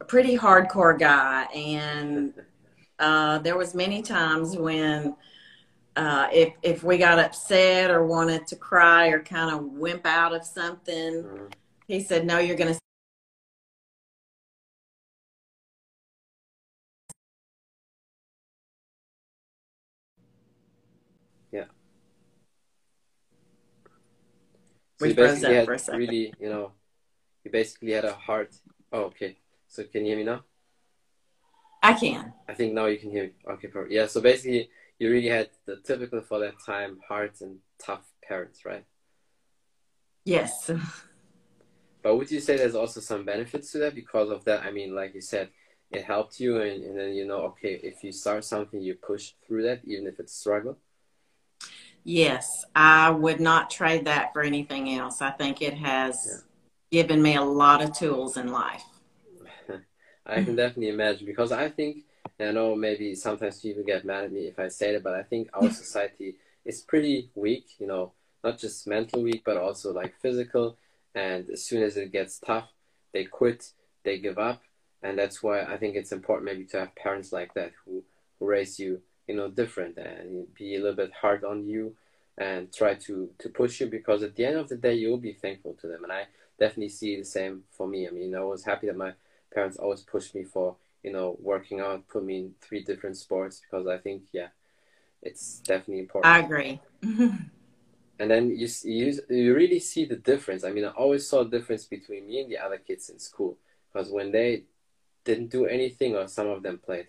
a 0.00 0.04
pretty 0.04 0.36
hardcore 0.36 0.98
guy, 0.98 1.44
and 1.44 2.34
uh, 2.98 3.38
there 3.38 3.56
was 3.56 3.74
many 3.74 4.02
times 4.02 4.56
when 4.56 5.16
uh, 6.00 6.28
if 6.32 6.54
if 6.62 6.82
we 6.82 6.96
got 6.96 7.18
upset 7.18 7.90
or 7.90 8.06
wanted 8.06 8.46
to 8.46 8.56
cry 8.56 9.08
or 9.08 9.20
kind 9.22 9.54
of 9.54 9.62
wimp 9.64 10.06
out 10.06 10.34
of 10.34 10.42
something, 10.42 11.12
mm-hmm. 11.22 11.44
he 11.86 12.00
said, 12.00 12.24
"No, 12.24 12.38
you're 12.38 12.56
going 12.56 12.72
to." 12.72 12.80
Yeah. 21.52 21.64
So 24.96 25.04
we 25.04 25.08
you 25.08 25.14
basically 25.14 25.54
had 25.54 25.68
really, 25.68 26.32
you 26.40 26.48
know, 26.48 26.72
you 27.44 27.50
basically 27.50 27.92
had 27.92 28.06
a 28.06 28.14
heart. 28.14 28.56
Oh, 28.90 29.02
okay. 29.10 29.36
So 29.68 29.84
can 29.84 30.06
you 30.06 30.12
hear 30.12 30.16
me 30.16 30.24
now? 30.24 30.44
I 31.82 31.92
can. 31.92 32.32
I 32.48 32.54
think 32.54 32.72
now 32.72 32.86
you 32.86 32.96
can 32.96 33.10
hear 33.10 33.24
me. 33.24 33.32
Okay, 33.50 33.68
perfect. 33.68 33.92
Yeah. 33.92 34.06
So 34.06 34.22
basically, 34.22 34.70
you 35.00 35.10
really 35.10 35.28
had 35.28 35.48
the 35.66 35.76
typical 35.76 36.20
for 36.20 36.38
that 36.40 36.54
time 36.64 36.98
hard 37.08 37.32
and 37.40 37.56
tough 37.84 38.04
parents, 38.22 38.64
right? 38.64 38.84
Yes. 40.24 40.70
But 42.02 42.16
would 42.16 42.30
you 42.30 42.38
say 42.40 42.56
there's 42.56 42.74
also 42.74 43.00
some 43.00 43.24
benefits 43.24 43.72
to 43.72 43.78
that 43.78 43.94
because 43.94 44.30
of 44.30 44.44
that? 44.44 44.62
I 44.62 44.70
mean, 44.70 44.94
like 44.94 45.14
you 45.14 45.22
said, 45.22 45.48
it 45.90 46.04
helped 46.04 46.38
you, 46.38 46.60
and, 46.60 46.84
and 46.84 46.98
then 46.98 47.14
you 47.14 47.26
know, 47.26 47.40
okay, 47.46 47.80
if 47.82 48.04
you 48.04 48.12
start 48.12 48.44
something, 48.44 48.80
you 48.80 48.94
push 48.94 49.32
through 49.46 49.64
that, 49.64 49.80
even 49.84 50.06
if 50.06 50.20
it's 50.20 50.34
struggle. 50.34 50.78
Yes, 52.04 52.64
I 52.74 53.10
would 53.10 53.40
not 53.40 53.70
trade 53.70 54.04
that 54.04 54.32
for 54.32 54.42
anything 54.42 54.94
else. 54.94 55.20
I 55.20 55.30
think 55.30 55.62
it 55.62 55.74
has 55.74 56.44
yeah. 56.92 57.02
given 57.02 57.20
me 57.20 57.36
a 57.36 57.42
lot 57.42 57.82
of 57.82 57.92
tools 57.92 58.36
in 58.36 58.48
life. 58.48 58.84
I 60.26 60.42
can 60.42 60.56
definitely 60.56 60.88
imagine 60.88 61.26
because 61.26 61.52
I 61.52 61.68
think 61.68 62.04
and 62.38 62.48
I 62.48 62.52
know 62.52 62.74
maybe 62.74 63.14
sometimes 63.14 63.60
people 63.60 63.82
get 63.82 64.04
mad 64.04 64.24
at 64.24 64.32
me 64.32 64.40
if 64.46 64.58
I 64.58 64.68
say 64.68 64.92
that, 64.92 65.02
but 65.02 65.14
I 65.14 65.22
think 65.22 65.50
our 65.52 65.70
society 65.82 66.36
is 66.64 66.80
pretty 66.80 67.30
weak, 67.34 67.66
you 67.78 67.86
know, 67.86 68.12
not 68.42 68.58
just 68.58 68.86
mental 68.86 69.22
weak, 69.22 69.42
but 69.44 69.56
also 69.56 69.92
like 69.92 70.14
physical. 70.20 70.76
And 71.14 71.50
as 71.50 71.62
soon 71.64 71.82
as 71.82 71.96
it 71.96 72.12
gets 72.12 72.38
tough, 72.38 72.68
they 73.12 73.24
quit, 73.24 73.72
they 74.04 74.18
give 74.18 74.38
up. 74.38 74.62
And 75.02 75.18
that's 75.18 75.42
why 75.42 75.62
I 75.62 75.76
think 75.76 75.96
it's 75.96 76.12
important 76.12 76.46
maybe 76.46 76.64
to 76.66 76.80
have 76.80 76.94
parents 76.94 77.32
like 77.32 77.54
that 77.54 77.72
who, 77.84 78.02
who 78.38 78.46
raise 78.46 78.78
you, 78.78 79.00
you 79.26 79.34
know, 79.34 79.48
different 79.48 79.96
and 79.96 80.52
be 80.54 80.76
a 80.76 80.78
little 80.78 80.96
bit 80.96 81.12
hard 81.20 81.44
on 81.44 81.66
you 81.66 81.96
and 82.38 82.72
try 82.72 82.94
to, 82.94 83.30
to 83.38 83.48
push 83.48 83.80
you 83.80 83.86
because 83.86 84.22
at 84.22 84.36
the 84.36 84.44
end 84.44 84.56
of 84.56 84.68
the 84.68 84.76
day, 84.76 84.94
you'll 84.94 85.18
be 85.18 85.32
thankful 85.32 85.74
to 85.80 85.86
them. 85.86 86.04
And 86.04 86.12
I 86.12 86.24
definitely 86.58 86.90
see 86.90 87.16
the 87.16 87.24
same 87.24 87.64
for 87.70 87.86
me. 87.86 88.06
I 88.06 88.10
mean, 88.10 88.34
I 88.34 88.40
was 88.40 88.64
happy 88.64 88.86
that 88.86 88.96
my 88.96 89.12
parents 89.52 89.76
always 89.76 90.00
pushed 90.00 90.34
me 90.34 90.44
for 90.44 90.76
you 91.02 91.12
know, 91.12 91.36
working 91.40 91.80
out, 91.80 92.08
put 92.08 92.24
me 92.24 92.38
in 92.38 92.54
three 92.60 92.82
different 92.82 93.16
sports 93.16 93.60
because 93.60 93.86
I 93.86 93.98
think, 93.98 94.24
yeah, 94.32 94.48
it's 95.22 95.60
definitely 95.60 96.00
important. 96.00 96.34
I 96.34 96.38
agree. 96.40 96.80
and 97.02 98.30
then 98.30 98.50
you, 98.50 98.68
you 98.84 99.18
you 99.28 99.54
really 99.54 99.80
see 99.80 100.04
the 100.04 100.16
difference. 100.16 100.64
I 100.64 100.70
mean, 100.70 100.84
I 100.84 100.90
always 100.90 101.26
saw 101.26 101.42
the 101.42 101.50
difference 101.50 101.84
between 101.84 102.26
me 102.26 102.40
and 102.40 102.50
the 102.50 102.58
other 102.58 102.78
kids 102.78 103.08
in 103.08 103.18
school 103.18 103.56
because 103.92 104.10
when 104.10 104.30
they 104.30 104.64
didn't 105.24 105.50
do 105.50 105.66
anything, 105.66 106.16
or 106.16 106.28
some 106.28 106.48
of 106.48 106.62
them 106.62 106.78
played 106.78 107.08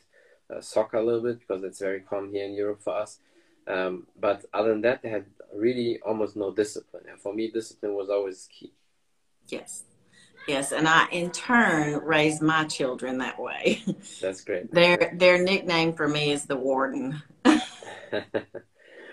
uh, 0.49 0.61
soccer 0.61 0.97
a 0.97 1.03
little 1.03 1.21
bit 1.21 1.39
because 1.39 1.63
it's 1.63 1.79
very 1.79 2.01
common 2.01 2.31
here 2.31 2.45
in 2.45 2.53
Europe 2.53 2.81
for 2.81 2.95
us. 2.95 3.19
Um, 3.67 4.07
but 4.19 4.45
other 4.53 4.69
than 4.69 4.81
that, 4.81 5.01
they 5.01 5.09
had 5.09 5.25
really 5.53 5.99
almost 6.01 6.35
no 6.35 6.51
discipline. 6.51 7.03
And 7.09 7.19
for 7.19 7.33
me, 7.33 7.49
discipline 7.49 7.93
was 7.93 8.09
always 8.09 8.47
key. 8.51 8.73
Yes. 9.47 9.83
Yes, 10.47 10.71
and 10.71 10.87
I 10.87 11.07
in 11.11 11.31
turn 11.31 12.03
raised 12.03 12.41
my 12.41 12.65
children 12.65 13.19
that 13.19 13.39
way. 13.39 13.83
That's 14.21 14.43
great. 14.43 14.71
their 14.73 15.13
their 15.15 15.41
nickname 15.41 15.93
for 15.93 16.07
me 16.07 16.31
is 16.31 16.45
the 16.45 16.55
warden. 16.55 17.21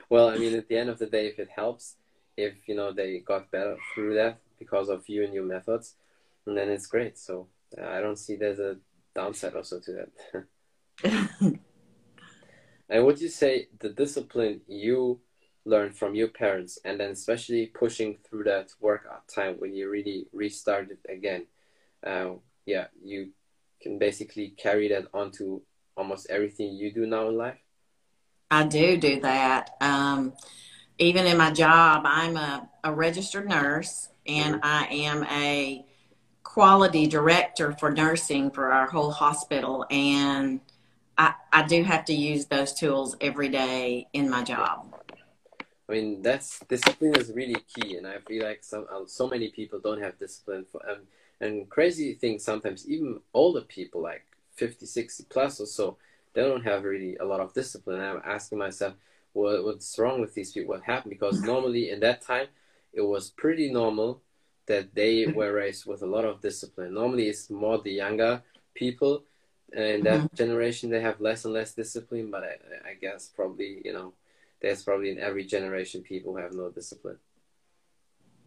well, 0.09 0.29
I 0.29 0.39
mean, 0.39 0.55
at 0.55 0.69
the 0.69 0.79
end 0.79 0.91
of 0.91 0.99
the 0.99 1.07
day, 1.07 1.27
if 1.27 1.39
it 1.39 1.49
helps, 1.55 1.97
if 2.37 2.55
you 2.67 2.75
know 2.75 2.93
they 2.93 3.19
got 3.19 3.51
better 3.51 3.77
through 3.95 4.15
that 4.15 4.39
because 4.59 4.89
of 4.89 5.09
you 5.09 5.23
and 5.25 5.35
your 5.35 5.45
methods, 5.45 5.95
and 6.47 6.57
then 6.57 6.69
it's 6.69 6.87
great. 6.87 7.19
So 7.19 7.49
I 7.81 8.01
don't 8.01 8.19
see 8.19 8.37
there's 8.37 8.59
a 8.59 8.79
downside 9.15 9.55
also 9.55 9.81
to 9.81 10.07
that. 11.03 11.25
and 12.89 13.05
would 13.05 13.21
you 13.21 13.29
say 13.29 13.69
the 13.79 13.91
discipline 13.91 14.63
you 14.67 15.21
learned 15.69 15.97
from 15.97 16.15
your 16.15 16.29
parents 16.29 16.79
and 16.85 16.99
then 17.01 17.11
especially 17.11 17.67
pushing 17.67 18.17
through 18.25 18.45
that 18.45 18.71
workout 18.81 19.27
time 19.29 19.57
when 19.59 19.75
you 19.75 19.91
really 19.91 20.27
restart 20.33 20.91
it 20.91 21.01
again 21.11 21.47
uh, 22.07 22.31
yeah 22.67 22.87
you 23.03 23.29
can 23.81 23.99
basically 23.99 24.49
carry 24.57 24.89
that 24.89 25.07
onto 25.15 25.61
almost 25.97 26.29
everything 26.31 26.73
you 26.73 26.93
do 26.93 27.07
now 27.07 27.29
in 27.29 27.37
life? 27.37 27.59
I 28.51 28.65
do 28.65 28.97
do 28.97 29.21
that. 29.21 29.71
Um, 29.81 30.33
even 30.99 31.27
in 31.27 31.37
my 31.37 31.51
job, 31.51 32.03
I'm 32.05 32.37
a, 32.37 32.69
a 32.85 32.93
registered 32.93 33.49
nurse 33.49 34.09
and 34.27 34.57
mm-hmm. 34.57 34.65
I 34.65 34.87
am 34.87 35.25
a 35.25 35.85
quality 36.43 37.07
director 37.07 37.73
for 37.73 37.91
nursing 37.91 38.51
for 38.51 38.73
our 38.73 38.89
whole 38.89 39.11
hospital. 39.11 39.85
And 39.91 40.61
I, 41.19 41.35
I 41.53 41.67
do 41.67 41.83
have 41.83 42.07
to 42.07 42.15
use 42.15 42.47
those 42.47 42.73
tools 42.73 43.17
every 43.21 43.49
day 43.49 44.09
in 44.13 44.31
my 44.31 44.43
job. 44.43 44.98
I 45.89 45.93
mean, 45.93 46.23
that's 46.23 46.61
discipline 46.69 47.17
is 47.17 47.33
really 47.35 47.63
key, 47.75 47.97
and 47.97 48.07
I 48.07 48.19
feel 48.19 48.45
like 48.45 48.63
some 48.63 48.87
um, 48.95 49.09
so 49.09 49.27
many 49.27 49.49
people 49.49 49.81
don't 49.81 50.03
have 50.03 50.19
discipline. 50.19 50.67
For, 50.71 50.81
um, 50.89 50.99
and 51.41 51.69
crazy 51.71 52.15
thing, 52.15 52.39
sometimes 52.39 52.89
even 52.89 53.21
older 53.33 53.63
people, 53.63 54.03
like 54.03 54.27
50, 54.57 54.85
60 54.87 55.25
plus 55.31 55.61
or 55.61 55.67
so, 55.67 55.97
they 56.35 56.43
don't 56.43 56.65
have 56.65 56.85
really 56.85 57.17
a 57.17 57.25
lot 57.25 57.41
of 57.41 57.55
discipline. 57.55 58.01
And 58.01 58.19
I'm 58.19 58.23
asking 58.25 58.59
myself, 58.59 58.95
what, 59.33 59.65
what's 59.65 59.99
wrong 59.99 60.21
with 60.21 60.35
these 60.35 60.53
people? 60.53 60.75
What 60.75 60.83
happened? 60.83 61.11
Because 61.11 61.41
normally 61.53 61.91
in 61.91 62.01
that 62.01 62.23
time, 62.23 62.49
it 62.93 63.03
was 63.03 63.31
pretty 63.31 63.73
normal 63.73 64.21
that 64.67 64.95
they 64.95 65.27
were 65.35 65.53
raised 65.53 65.87
with 65.87 66.03
a 66.03 66.07
lot 66.07 66.25
of 66.25 66.43
discipline. 66.43 66.95
Normally, 66.95 67.29
it's 67.29 67.49
more 67.49 67.79
the 67.79 67.93
younger 67.93 68.43
people 68.75 69.25
in 69.73 70.03
that 70.03 70.21
mm-hmm. 70.21 70.37
generation 70.37 70.91
they 70.91 71.01
have 71.01 71.21
less 71.21 71.45
and 71.45 71.55
less 71.55 71.73
discipline. 71.73 72.31
But 72.31 72.43
I, 72.43 72.91
I 72.91 72.95
guess 73.01 73.31
probably 73.35 73.81
you 73.85 73.93
know 73.93 74.13
there's 74.61 74.83
probably 74.83 75.11
in 75.11 75.19
every 75.19 75.45
generation 75.45 76.03
people 76.03 76.33
who 76.33 76.43
have 76.43 76.53
no 76.53 76.71
discipline. 76.71 77.19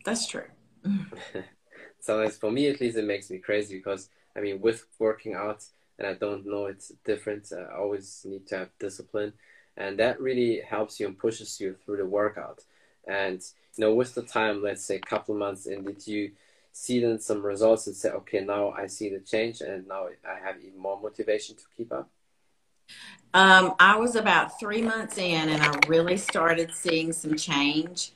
That's 0.04 0.28
true. 0.28 0.48
so 2.00 2.20
as 2.22 2.38
for 2.38 2.52
me 2.52 2.68
at 2.68 2.82
least, 2.82 2.98
it 2.98 3.06
makes 3.06 3.30
me 3.30 3.38
crazy 3.38 3.78
because 3.78 4.10
I 4.36 4.40
mean, 4.40 4.62
with 4.62 4.86
working 5.00 5.34
out, 5.34 5.66
and 6.00 6.08
I 6.08 6.14
don't 6.14 6.46
know 6.46 6.66
it's 6.66 6.92
different. 7.06 7.52
I 7.52 7.76
always 7.76 8.26
need 8.28 8.48
to 8.48 8.58
have 8.60 8.70
discipline, 8.80 9.34
and 9.78 10.00
that 10.00 10.20
really 10.20 10.62
helps 10.62 11.00
you 11.00 11.08
and 11.08 11.18
pushes 11.18 11.60
you 11.60 11.76
through 11.86 11.98
the 11.98 12.06
workout. 12.06 12.64
And 13.08 13.42
you 13.76 13.86
know, 13.86 13.94
with 13.94 14.16
the 14.16 14.24
time, 14.24 14.64
let's 14.64 14.84
say 14.84 14.96
a 14.96 15.00
couple 15.00 15.36
of 15.36 15.40
months 15.40 15.66
in, 15.66 15.84
did 15.84 16.06
you 16.08 16.32
see 16.74 17.00
then 17.00 17.20
some 17.20 17.46
results 17.46 17.88
and 17.88 17.96
say, 17.96 18.10
okay, 18.10 18.40
now 18.40 18.72
I 18.72 18.88
see 18.88 19.10
the 19.10 19.20
change, 19.20 19.62
and 19.62 19.88
now 19.88 20.08
I 20.26 20.46
have 20.46 20.56
even 20.64 20.80
more 20.80 21.00
motivation 21.00 21.56
to 21.56 21.64
keep 21.76 21.92
up? 21.92 22.10
Um, 23.34 23.76
I 23.80 23.98
was 23.98 24.16
about 24.16 24.60
three 24.60 24.82
months 24.82 25.18
in, 25.18 25.50
and 25.50 25.64
I 25.64 25.80
really 25.88 26.18
started 26.18 26.72
seeing 26.74 27.14
some 27.14 27.36
change. 27.36 28.12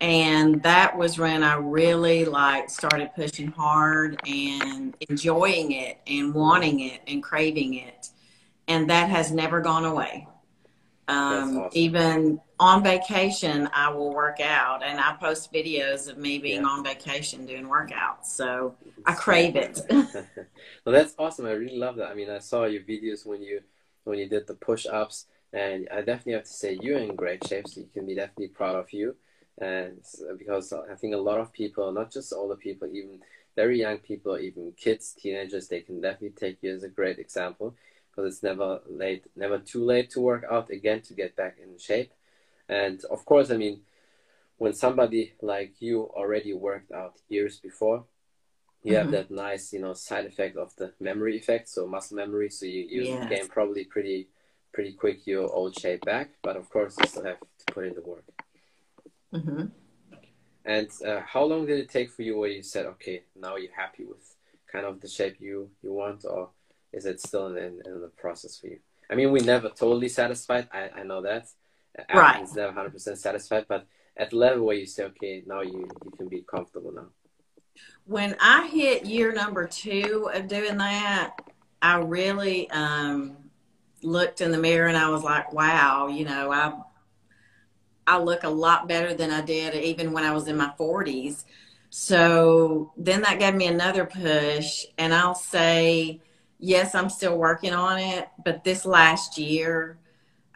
And 0.00 0.62
that 0.64 0.96
was 0.98 1.18
when 1.18 1.42
I 1.42 1.54
really 1.54 2.24
like 2.24 2.68
started 2.68 3.10
pushing 3.14 3.48
hard 3.48 4.20
and 4.26 4.94
enjoying 5.08 5.72
it 5.72 5.98
and 6.06 6.34
wanting 6.34 6.80
it 6.80 7.00
and 7.06 7.22
craving 7.22 7.74
it. 7.74 8.08
And 8.66 8.90
that 8.90 9.08
has 9.08 9.30
never 9.30 9.60
gone 9.60 9.84
away. 9.84 10.26
Um, 11.06 11.58
awesome. 11.58 11.68
Even 11.72 12.40
on 12.58 12.82
vacation, 12.82 13.68
I 13.72 13.90
will 13.90 14.12
work 14.12 14.40
out 14.40 14.82
and 14.82 14.98
I 14.98 15.14
post 15.20 15.52
videos 15.52 16.08
of 16.08 16.18
me 16.18 16.38
being 16.38 16.62
yeah. 16.62 16.68
on 16.68 16.84
vacation 16.84 17.46
doing 17.46 17.66
workouts. 17.66 18.24
So 18.24 18.74
I 19.06 19.12
crave 19.12 19.54
it. 19.54 19.80
well, 19.90 20.14
that's 20.86 21.14
awesome. 21.18 21.46
I 21.46 21.52
really 21.52 21.76
love 21.76 21.96
that. 21.96 22.08
I 22.08 22.14
mean, 22.14 22.30
I 22.30 22.38
saw 22.38 22.64
your 22.64 22.82
videos 22.82 23.24
when 23.24 23.42
you 23.42 23.60
when 24.04 24.18
you 24.18 24.28
did 24.28 24.46
the 24.46 24.54
push 24.54 24.86
ups, 24.86 25.26
and 25.52 25.88
I 25.90 26.02
definitely 26.02 26.34
have 26.34 26.44
to 26.44 26.52
say 26.52 26.78
you're 26.80 26.98
in 26.98 27.16
great 27.16 27.46
shape. 27.46 27.68
So 27.68 27.80
you 27.80 27.88
can 27.92 28.06
be 28.06 28.14
definitely 28.14 28.48
proud 28.48 28.76
of 28.76 28.92
you, 28.92 29.16
and 29.58 29.98
because 30.38 30.72
I 30.72 30.94
think 30.94 31.14
a 31.14 31.18
lot 31.18 31.40
of 31.40 31.52
people, 31.52 31.90
not 31.92 32.12
just 32.12 32.32
older 32.32 32.56
people, 32.56 32.88
even 32.88 33.20
very 33.56 33.78
young 33.78 33.98
people, 33.98 34.38
even 34.38 34.72
kids, 34.76 35.14
teenagers, 35.18 35.68
they 35.68 35.80
can 35.80 36.00
definitely 36.00 36.30
take 36.30 36.58
you 36.62 36.74
as 36.74 36.82
a 36.82 36.88
great 36.88 37.18
example 37.18 37.74
because 38.10 38.32
it's 38.32 38.42
never 38.42 38.80
late, 38.88 39.24
never 39.36 39.58
too 39.58 39.84
late 39.84 40.10
to 40.10 40.20
work 40.20 40.44
out 40.50 40.70
again 40.70 41.00
to 41.02 41.14
get 41.14 41.36
back 41.36 41.56
in 41.62 41.78
shape. 41.78 42.12
And 42.68 43.04
of 43.10 43.24
course, 43.24 43.50
I 43.50 43.56
mean, 43.56 43.82
when 44.58 44.72
somebody 44.72 45.34
like 45.40 45.74
you 45.80 46.10
already 46.14 46.52
worked 46.52 46.92
out 46.92 47.14
years 47.28 47.58
before, 47.58 48.04
you 48.84 48.92
mm-hmm. 48.92 49.02
have 49.02 49.10
that 49.12 49.30
nice, 49.30 49.72
you 49.72 49.80
know, 49.80 49.94
side 49.94 50.26
effect 50.26 50.56
of 50.56 50.76
the 50.76 50.92
memory 51.00 51.36
effect, 51.38 51.68
so 51.68 51.86
muscle 51.86 52.16
memory. 52.16 52.50
So 52.50 52.66
you, 52.66 52.82
you 52.88 53.02
yes. 53.04 53.28
gain 53.28 53.48
probably 53.48 53.84
pretty 53.84 54.28
pretty 54.72 54.92
quick 54.92 55.26
your 55.26 55.50
old 55.50 55.78
shape 55.78 56.04
back, 56.04 56.30
but 56.42 56.56
of 56.56 56.68
course 56.68 56.94
you 57.00 57.06
still 57.06 57.24
have 57.24 57.40
to 57.40 57.72
put 57.72 57.86
in 57.86 57.94
the 57.94 58.02
work. 58.02 58.24
Mm-hmm. 59.32 59.66
And 60.66 60.90
uh, 61.06 61.20
how 61.26 61.44
long 61.44 61.66
did 61.66 61.78
it 61.78 61.88
take 61.88 62.10
for 62.10 62.22
you 62.22 62.38
where 62.38 62.50
you 62.50 62.62
said, 62.62 62.86
okay, 62.86 63.22
now 63.36 63.56
you're 63.56 63.74
happy 63.74 64.04
with 64.04 64.34
kind 64.70 64.84
of 64.84 65.00
the 65.00 65.08
shape 65.08 65.36
you 65.40 65.70
you 65.82 65.92
want, 65.92 66.24
or 66.24 66.50
is 66.92 67.06
it 67.06 67.20
still 67.20 67.56
in, 67.56 67.80
in 67.86 68.00
the 68.00 68.10
process 68.16 68.58
for 68.58 68.66
you? 68.66 68.80
I 69.10 69.14
mean, 69.14 69.32
we 69.32 69.40
never 69.40 69.68
totally 69.68 70.08
satisfied. 70.08 70.68
I, 70.72 70.90
I 71.00 71.02
know 71.04 71.22
that. 71.22 71.46
Right. 72.12 72.42
It's 72.42 72.54
never 72.54 72.72
100% 72.72 73.16
satisfied, 73.16 73.66
but 73.68 73.86
at 74.16 74.30
the 74.30 74.36
level 74.36 74.66
where 74.66 74.76
you 74.76 74.86
say, 74.86 75.04
okay, 75.04 75.42
now 75.46 75.60
you, 75.60 75.88
you 76.04 76.10
can 76.16 76.28
be 76.28 76.42
comfortable 76.42 76.92
now. 76.92 77.08
When 78.06 78.36
I 78.40 78.66
hit 78.68 79.06
year 79.06 79.32
number 79.32 79.66
two 79.66 80.30
of 80.32 80.48
doing 80.48 80.76
that, 80.78 81.36
I 81.80 81.96
really 81.96 82.70
um, 82.70 83.36
looked 84.02 84.40
in 84.40 84.52
the 84.52 84.58
mirror 84.58 84.88
and 84.88 84.96
I 84.96 85.08
was 85.08 85.22
like, 85.22 85.52
wow, 85.52 86.08
you 86.08 86.24
know, 86.24 86.52
I 86.52 86.74
I 88.06 88.18
look 88.18 88.44
a 88.44 88.48
lot 88.48 88.86
better 88.86 89.14
than 89.14 89.30
I 89.30 89.40
did 89.40 89.74
even 89.74 90.12
when 90.12 90.24
I 90.24 90.32
was 90.32 90.46
in 90.46 90.56
my 90.56 90.72
40s. 90.78 91.44
So 91.88 92.92
then 92.96 93.22
that 93.22 93.38
gave 93.38 93.54
me 93.54 93.66
another 93.66 94.04
push. 94.04 94.84
And 94.98 95.14
I'll 95.14 95.34
say, 95.34 96.20
yes, 96.58 96.94
I'm 96.94 97.08
still 97.08 97.38
working 97.38 97.72
on 97.72 97.98
it. 97.98 98.28
But 98.44 98.64
this 98.64 98.84
last 98.84 99.38
year, 99.38 99.96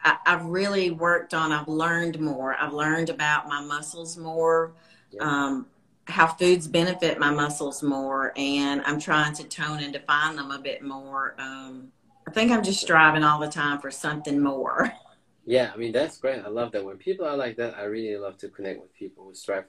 I, 0.03 0.17
have 0.25 0.45
really 0.45 0.91
worked 0.91 1.33
on, 1.33 1.51
I've 1.51 1.67
learned 1.67 2.19
more. 2.19 2.55
I've 2.55 2.73
learned 2.73 3.09
about 3.09 3.47
my 3.47 3.61
muscles 3.61 4.17
more, 4.17 4.73
yeah. 5.11 5.21
um, 5.23 5.67
how 6.09 6.27
foods 6.27 6.67
benefit 6.67 7.19
my 7.19 7.31
muscles 7.31 7.81
more. 7.83 8.33
And 8.35 8.81
I'm 8.85 8.99
trying 8.99 9.33
to 9.35 9.43
tone 9.43 9.79
and 9.79 9.93
define 9.93 10.35
them 10.35 10.51
a 10.51 10.59
bit 10.59 10.81
more. 10.83 11.35
Um, 11.37 11.91
I 12.27 12.31
think 12.31 12.51
I'm 12.51 12.63
just 12.63 12.81
striving 12.81 13.23
all 13.23 13.39
the 13.39 13.47
time 13.47 13.79
for 13.79 13.91
something 13.91 14.39
more. 14.39 14.91
Yeah, 15.45 15.71
I 15.73 15.77
mean 15.77 15.93
that's 15.93 16.19
great. 16.19 16.45
I 16.45 16.49
love 16.49 16.73
that. 16.73 16.85
When 16.85 16.97
people 16.97 17.25
are 17.25 17.35
like 17.35 17.57
that, 17.57 17.75
I 17.75 17.85
really 17.85 18.15
love 18.17 18.37
to 18.37 18.49
connect 18.49 18.81
with 18.81 18.93
people 18.93 19.23
who 19.23 19.33
strive 19.33 19.63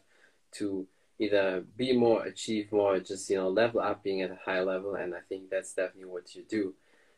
to 0.57 0.87
either 1.19 1.65
be 1.75 1.97
more, 1.97 2.25
achieve 2.25 2.71
more, 2.71 2.99
just 3.01 3.31
you 3.31 3.37
know, 3.37 3.49
level 3.49 3.81
up, 3.81 4.03
being 4.03 4.21
at 4.21 4.31
a 4.31 4.39
high 4.45 4.61
level. 4.61 4.97
And 4.97 5.15
I 5.15 5.21
think 5.27 5.49
that's 5.49 5.73
definitely 5.73 6.11
what 6.11 6.35
you 6.35 6.45
do. 6.47 6.75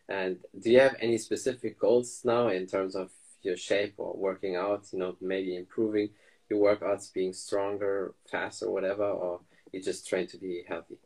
And 0.08 0.38
do 0.60 0.70
you 0.70 0.78
have 0.78 0.94
any 1.00 1.18
specific 1.18 1.78
goals 1.80 2.20
now 2.24 2.48
in 2.48 2.68
terms 2.68 2.94
of 2.94 3.10
your 3.42 3.56
shape 3.56 3.94
or 3.96 4.14
working 4.16 4.54
out? 4.54 4.86
You 4.92 5.00
know, 5.00 5.16
maybe 5.20 5.56
improving 5.56 6.10
your 6.48 6.76
workouts, 6.76 7.12
being 7.12 7.32
stronger, 7.32 8.14
faster, 8.30 8.70
whatever, 8.70 9.04
or 9.04 9.40
you 9.72 9.82
just 9.82 10.08
trying 10.08 10.26
to 10.28 10.38
be 10.38 10.64
healthy? 10.68 10.98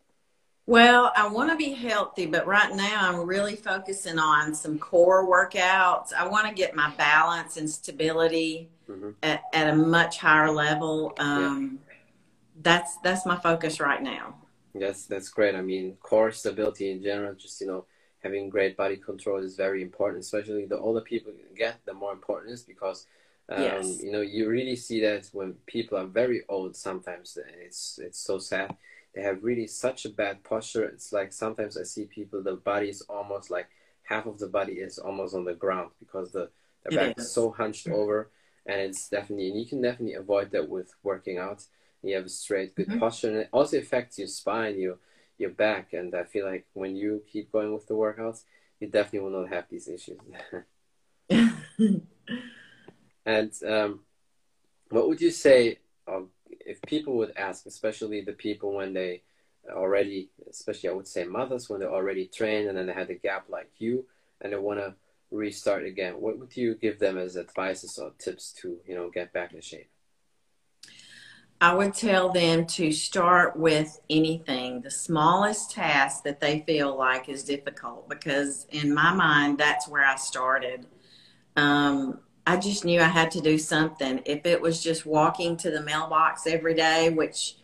Well, 0.68 1.12
I 1.14 1.28
want 1.28 1.50
to 1.50 1.56
be 1.56 1.72
healthy, 1.72 2.26
but 2.26 2.44
right 2.44 2.74
now 2.74 3.08
I'm 3.08 3.24
really 3.24 3.54
focusing 3.54 4.18
on 4.18 4.52
some 4.52 4.80
core 4.80 5.24
workouts. 5.24 6.12
I 6.12 6.26
want 6.26 6.48
to 6.48 6.54
get 6.54 6.74
my 6.74 6.90
balance 6.96 7.56
and 7.56 7.70
stability 7.70 8.70
mm-hmm. 8.90 9.10
at, 9.22 9.42
at, 9.52 9.68
a 9.68 9.76
much 9.76 10.18
higher 10.18 10.50
level. 10.50 11.14
Um, 11.18 11.78
yeah. 11.88 11.94
That's 12.62 12.96
that's 13.04 13.24
my 13.24 13.36
focus 13.36 13.78
right 13.78 14.02
now. 14.02 14.34
Yes, 14.74 15.06
that's 15.06 15.28
great. 15.28 15.54
I 15.54 15.62
mean, 15.62 15.96
core 16.00 16.32
stability 16.32 16.90
in 16.90 17.00
general, 17.00 17.34
just 17.34 17.60
you 17.60 17.68
know, 17.68 17.86
having 18.20 18.48
great 18.48 18.76
body 18.76 18.96
control 18.96 19.38
is 19.38 19.56
very 19.56 19.82
important. 19.82 20.24
Especially 20.24 20.66
the 20.66 20.78
older 20.78 21.00
people 21.00 21.32
get, 21.56 21.78
the 21.84 21.94
more 21.94 22.12
important 22.12 22.50
it 22.50 22.54
is 22.54 22.62
because 22.62 23.06
um, 23.48 23.62
yes. 23.62 24.02
you 24.02 24.10
know 24.10 24.20
you 24.20 24.48
really 24.48 24.76
see 24.76 25.00
that 25.00 25.28
when 25.32 25.54
people 25.66 25.98
are 25.98 26.06
very 26.06 26.42
old. 26.48 26.76
Sometimes 26.76 27.38
it's 27.64 27.98
it's 28.02 28.18
so 28.18 28.38
sad 28.38 28.76
they 29.16 29.22
have 29.22 29.42
really 29.42 29.66
such 29.66 30.04
a 30.04 30.10
bad 30.10 30.44
posture. 30.44 30.84
It's 30.84 31.10
like 31.10 31.32
sometimes 31.32 31.78
I 31.78 31.84
see 31.84 32.04
people, 32.04 32.42
the 32.42 32.56
body 32.56 32.90
is 32.90 33.00
almost 33.08 33.50
like 33.50 33.68
half 34.02 34.26
of 34.26 34.38
the 34.38 34.46
body 34.46 34.74
is 34.74 34.98
almost 34.98 35.34
on 35.34 35.46
the 35.46 35.54
ground 35.54 35.90
because 35.98 36.32
the, 36.32 36.50
the 36.84 36.94
back 36.94 37.18
is. 37.18 37.24
is 37.24 37.32
so 37.32 37.50
hunched 37.50 37.86
mm-hmm. 37.86 37.98
over. 37.98 38.30
And 38.66 38.78
it's 38.78 39.08
definitely, 39.08 39.48
and 39.48 39.58
you 39.58 39.66
can 39.66 39.80
definitely 39.80 40.14
avoid 40.14 40.50
that 40.50 40.68
with 40.68 40.92
working 41.02 41.38
out. 41.38 41.64
You 42.02 42.14
have 42.16 42.26
a 42.26 42.28
straight, 42.28 42.76
good 42.76 42.88
mm-hmm. 42.88 42.98
posture, 42.98 43.28
and 43.28 43.36
it 43.38 43.48
also 43.52 43.78
affects 43.78 44.18
your 44.18 44.28
spine, 44.28 44.78
your 44.78 44.98
your 45.38 45.50
back. 45.50 45.92
And 45.92 46.14
I 46.14 46.24
feel 46.24 46.46
like 46.46 46.66
when 46.74 46.94
you 46.94 47.22
keep 47.30 47.50
going 47.50 47.72
with 47.72 47.86
the 47.86 47.94
workouts, 47.94 48.42
you 48.80 48.88
definitely 48.88 49.20
will 49.20 49.42
not 49.42 49.52
have 49.52 49.64
these 49.70 49.88
issues. 49.88 50.18
and 53.26 53.52
um, 53.66 54.00
what 54.90 55.08
would 55.08 55.20
you 55.20 55.30
say 55.30 55.78
um, 56.08 56.28
if 56.48 56.80
people 56.82 57.16
would 57.16 57.32
ask, 57.36 57.66
especially 57.66 58.22
the 58.22 58.32
people 58.32 58.72
when 58.72 58.94
they 58.94 59.22
already, 59.70 60.30
especially 60.48 60.88
I 60.88 60.92
would 60.92 61.08
say 61.08 61.24
mothers, 61.24 61.68
when 61.68 61.80
they're 61.80 61.92
already 61.92 62.26
trained 62.26 62.68
and 62.68 62.78
then 62.78 62.86
they 62.86 62.92
had 62.92 63.10
a 63.10 63.14
gap 63.14 63.46
like 63.48 63.70
you 63.78 64.06
and 64.40 64.52
they 64.52 64.56
want 64.56 64.78
to 64.78 64.94
restart 65.30 65.84
again, 65.84 66.14
what 66.20 66.38
would 66.38 66.56
you 66.56 66.76
give 66.76 66.98
them 66.98 67.18
as 67.18 67.36
advices 67.36 67.98
or 67.98 68.12
tips 68.18 68.52
to, 68.60 68.78
you 68.86 68.94
know, 68.94 69.10
get 69.10 69.32
back 69.32 69.52
in 69.52 69.60
shape? 69.60 69.90
I 71.60 71.74
would 71.74 71.94
tell 71.94 72.30
them 72.30 72.66
to 72.66 72.92
start 72.92 73.56
with 73.56 73.98
anything, 74.10 74.82
the 74.82 74.90
smallest 74.90 75.70
task 75.70 76.22
that 76.24 76.38
they 76.38 76.60
feel 76.66 76.96
like 76.96 77.30
is 77.30 77.42
difficult, 77.42 78.08
because 78.10 78.66
in 78.70 78.92
my 78.92 79.12
mind, 79.12 79.56
that's 79.58 79.88
where 79.88 80.04
I 80.04 80.16
started. 80.16 80.86
Um, 81.56 82.20
I 82.46 82.56
just 82.56 82.84
knew 82.84 83.00
I 83.00 83.08
had 83.08 83.32
to 83.32 83.40
do 83.40 83.58
something. 83.58 84.22
If 84.24 84.46
it 84.46 84.60
was 84.60 84.82
just 84.82 85.04
walking 85.04 85.56
to 85.58 85.70
the 85.70 85.82
mailbox 85.82 86.46
every 86.46 86.74
day, 86.74 87.10
which 87.10 87.56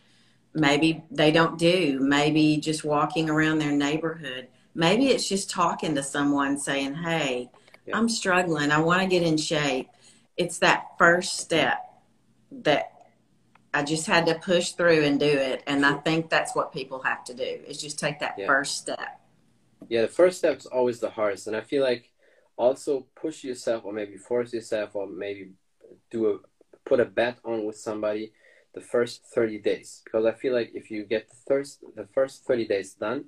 maybe 0.53 1.03
they 1.09 1.31
don't 1.31 1.57
do, 1.57 1.99
maybe 2.01 2.57
just 2.57 2.83
walking 2.83 3.29
around 3.29 3.59
their 3.59 3.71
neighborhood, 3.71 4.49
maybe 4.75 5.07
it's 5.07 5.27
just 5.27 5.49
talking 5.49 5.95
to 5.95 6.03
someone 6.03 6.57
saying, 6.57 6.95
Hey, 6.95 7.49
yeah. 7.85 7.97
I'm 7.97 8.09
struggling. 8.09 8.71
I 8.71 8.79
want 8.79 9.01
to 9.01 9.07
get 9.07 9.23
in 9.23 9.37
shape. 9.37 9.89
It's 10.35 10.59
that 10.59 10.87
first 10.97 11.37
step 11.39 11.79
that 12.51 12.93
I 13.73 13.83
just 13.83 14.05
had 14.05 14.25
to 14.27 14.35
push 14.35 14.71
through 14.71 15.03
and 15.03 15.19
do 15.19 15.25
it. 15.25 15.63
And 15.65 15.85
I 15.85 15.93
think 15.93 16.29
that's 16.29 16.55
what 16.55 16.71
people 16.71 17.01
have 17.03 17.23
to 17.25 17.33
do 17.33 17.43
is 17.67 17.81
just 17.81 17.97
take 17.97 18.19
that 18.19 18.35
yeah. 18.37 18.47
first 18.47 18.77
step. 18.77 19.19
Yeah, 19.89 20.01
the 20.01 20.07
first 20.07 20.37
step 20.37 20.57
is 20.57 20.65
always 20.65 20.99
the 20.99 21.09
hardest. 21.09 21.47
And 21.47 21.55
I 21.55 21.61
feel 21.61 21.83
like 21.83 22.12
also 22.57 23.07
push 23.15 23.43
yourself 23.43 23.83
or 23.85 23.93
maybe 23.93 24.17
force 24.17 24.53
yourself 24.53 24.95
or 24.95 25.07
maybe 25.07 25.51
do 26.11 26.29
a 26.29 26.37
put 26.85 26.99
a 26.99 27.05
bet 27.05 27.39
on 27.45 27.65
with 27.65 27.77
somebody 27.77 28.33
the 28.73 28.81
first 28.81 29.25
30 29.33 29.59
days. 29.59 30.01
Because 30.03 30.25
I 30.25 30.31
feel 30.31 30.53
like 30.53 30.71
if 30.73 30.91
you 30.91 31.03
get 31.03 31.29
the 31.29 31.35
first 31.47 31.83
the 31.95 32.07
first 32.13 32.45
30 32.45 32.67
days 32.67 32.93
done 32.93 33.25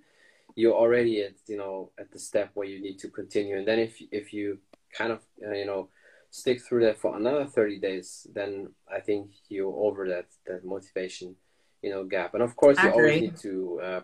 you're 0.55 0.73
already 0.73 1.21
at 1.21 1.33
you 1.47 1.57
know 1.57 1.91
at 1.99 2.11
the 2.11 2.19
step 2.19 2.51
where 2.53 2.67
you 2.67 2.81
need 2.81 2.97
to 2.99 3.09
continue. 3.09 3.57
And 3.57 3.67
then 3.67 3.79
if 3.79 4.01
if 4.11 4.33
you 4.33 4.59
kind 4.97 5.11
of 5.11 5.19
uh, 5.45 5.51
you 5.51 5.65
know 5.65 5.89
stick 6.31 6.61
through 6.61 6.83
that 6.85 6.97
for 6.97 7.15
another 7.15 7.45
30 7.45 7.79
days 7.79 8.27
then 8.33 8.67
i 8.91 8.99
think 8.99 9.29
you're 9.47 9.73
over 9.73 10.05
that 10.09 10.25
that 10.45 10.65
motivation 10.65 11.35
you 11.81 11.89
know 11.89 12.03
gap. 12.03 12.33
And 12.33 12.43
of 12.43 12.55
course 12.55 12.81
you 12.81 12.89
always 12.89 13.21
need 13.21 13.37
to 13.37 13.79
uh, 13.83 14.01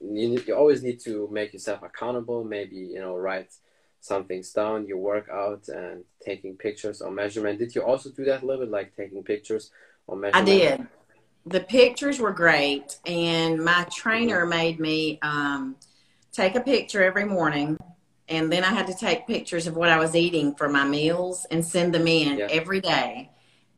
you, 0.00 0.42
you 0.46 0.54
always 0.54 0.82
need 0.82 1.00
to 1.00 1.28
make 1.32 1.52
yourself 1.52 1.82
accountable 1.82 2.44
maybe 2.44 2.76
you 2.76 3.00
know 3.00 3.16
write 3.16 3.52
some 4.00 4.24
things 4.24 4.52
down 4.52 4.86
your 4.86 4.98
workout 4.98 5.68
and 5.68 6.04
taking 6.24 6.56
pictures 6.56 7.00
or 7.00 7.10
measurement 7.10 7.58
did 7.58 7.74
you 7.74 7.82
also 7.82 8.10
do 8.10 8.24
that 8.24 8.42
a 8.42 8.46
little 8.46 8.64
bit 8.64 8.70
like 8.70 8.94
taking 8.96 9.22
pictures 9.22 9.70
or 10.06 10.16
measurement 10.16 10.48
i 10.48 10.58
did 10.58 10.88
the 11.48 11.60
pictures 11.60 12.18
were 12.18 12.32
great, 12.32 12.98
and 13.06 13.64
my 13.64 13.86
trainer 13.90 14.46
made 14.46 14.78
me 14.78 15.18
um, 15.22 15.76
take 16.32 16.54
a 16.54 16.60
picture 16.60 17.02
every 17.02 17.24
morning, 17.24 17.78
and 18.28 18.52
then 18.52 18.64
I 18.64 18.68
had 18.68 18.86
to 18.88 18.94
take 18.94 19.26
pictures 19.26 19.66
of 19.66 19.76
what 19.76 19.88
I 19.88 19.98
was 19.98 20.14
eating 20.14 20.54
for 20.54 20.68
my 20.68 20.84
meals 20.84 21.46
and 21.50 21.64
send 21.64 21.94
them 21.94 22.06
in 22.06 22.38
yeah. 22.38 22.48
every 22.50 22.80
day. 22.80 23.30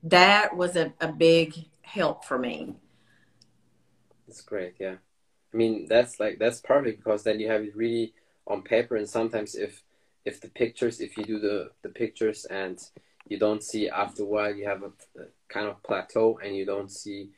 That 0.02 0.56
was 0.56 0.76
a, 0.76 0.92
a 1.00 1.12
big 1.12 1.54
help 1.82 2.24
for 2.24 2.38
me. 2.38 2.74
That's 4.26 4.40
great. 4.40 4.74
Yeah, 4.78 4.96
I 5.52 5.56
mean 5.56 5.86
that's 5.88 6.18
like 6.18 6.38
that's 6.38 6.60
perfect 6.60 7.04
because 7.04 7.22
then 7.22 7.40
you 7.40 7.48
have 7.48 7.62
it 7.62 7.76
really 7.76 8.14
on 8.46 8.62
paper, 8.62 8.96
and 8.96 9.08
sometimes 9.08 9.54
if 9.54 9.82
if 10.24 10.40
the 10.40 10.48
pictures, 10.48 11.00
if 11.00 11.16
you 11.16 11.24
do 11.24 11.38
the 11.38 11.70
the 11.82 11.88
pictures 11.88 12.44
and 12.44 12.78
you 13.28 13.38
don't 13.38 13.62
see 13.62 13.88
after 13.88 14.22
a 14.22 14.26
while, 14.26 14.54
you 14.54 14.66
have 14.66 14.82
a, 14.82 14.92
a 15.20 15.26
kind 15.48 15.66
of 15.66 15.82
plateau, 15.82 16.38
and 16.42 16.56
you 16.56 16.64
don't 16.64 16.90
see 16.90 17.30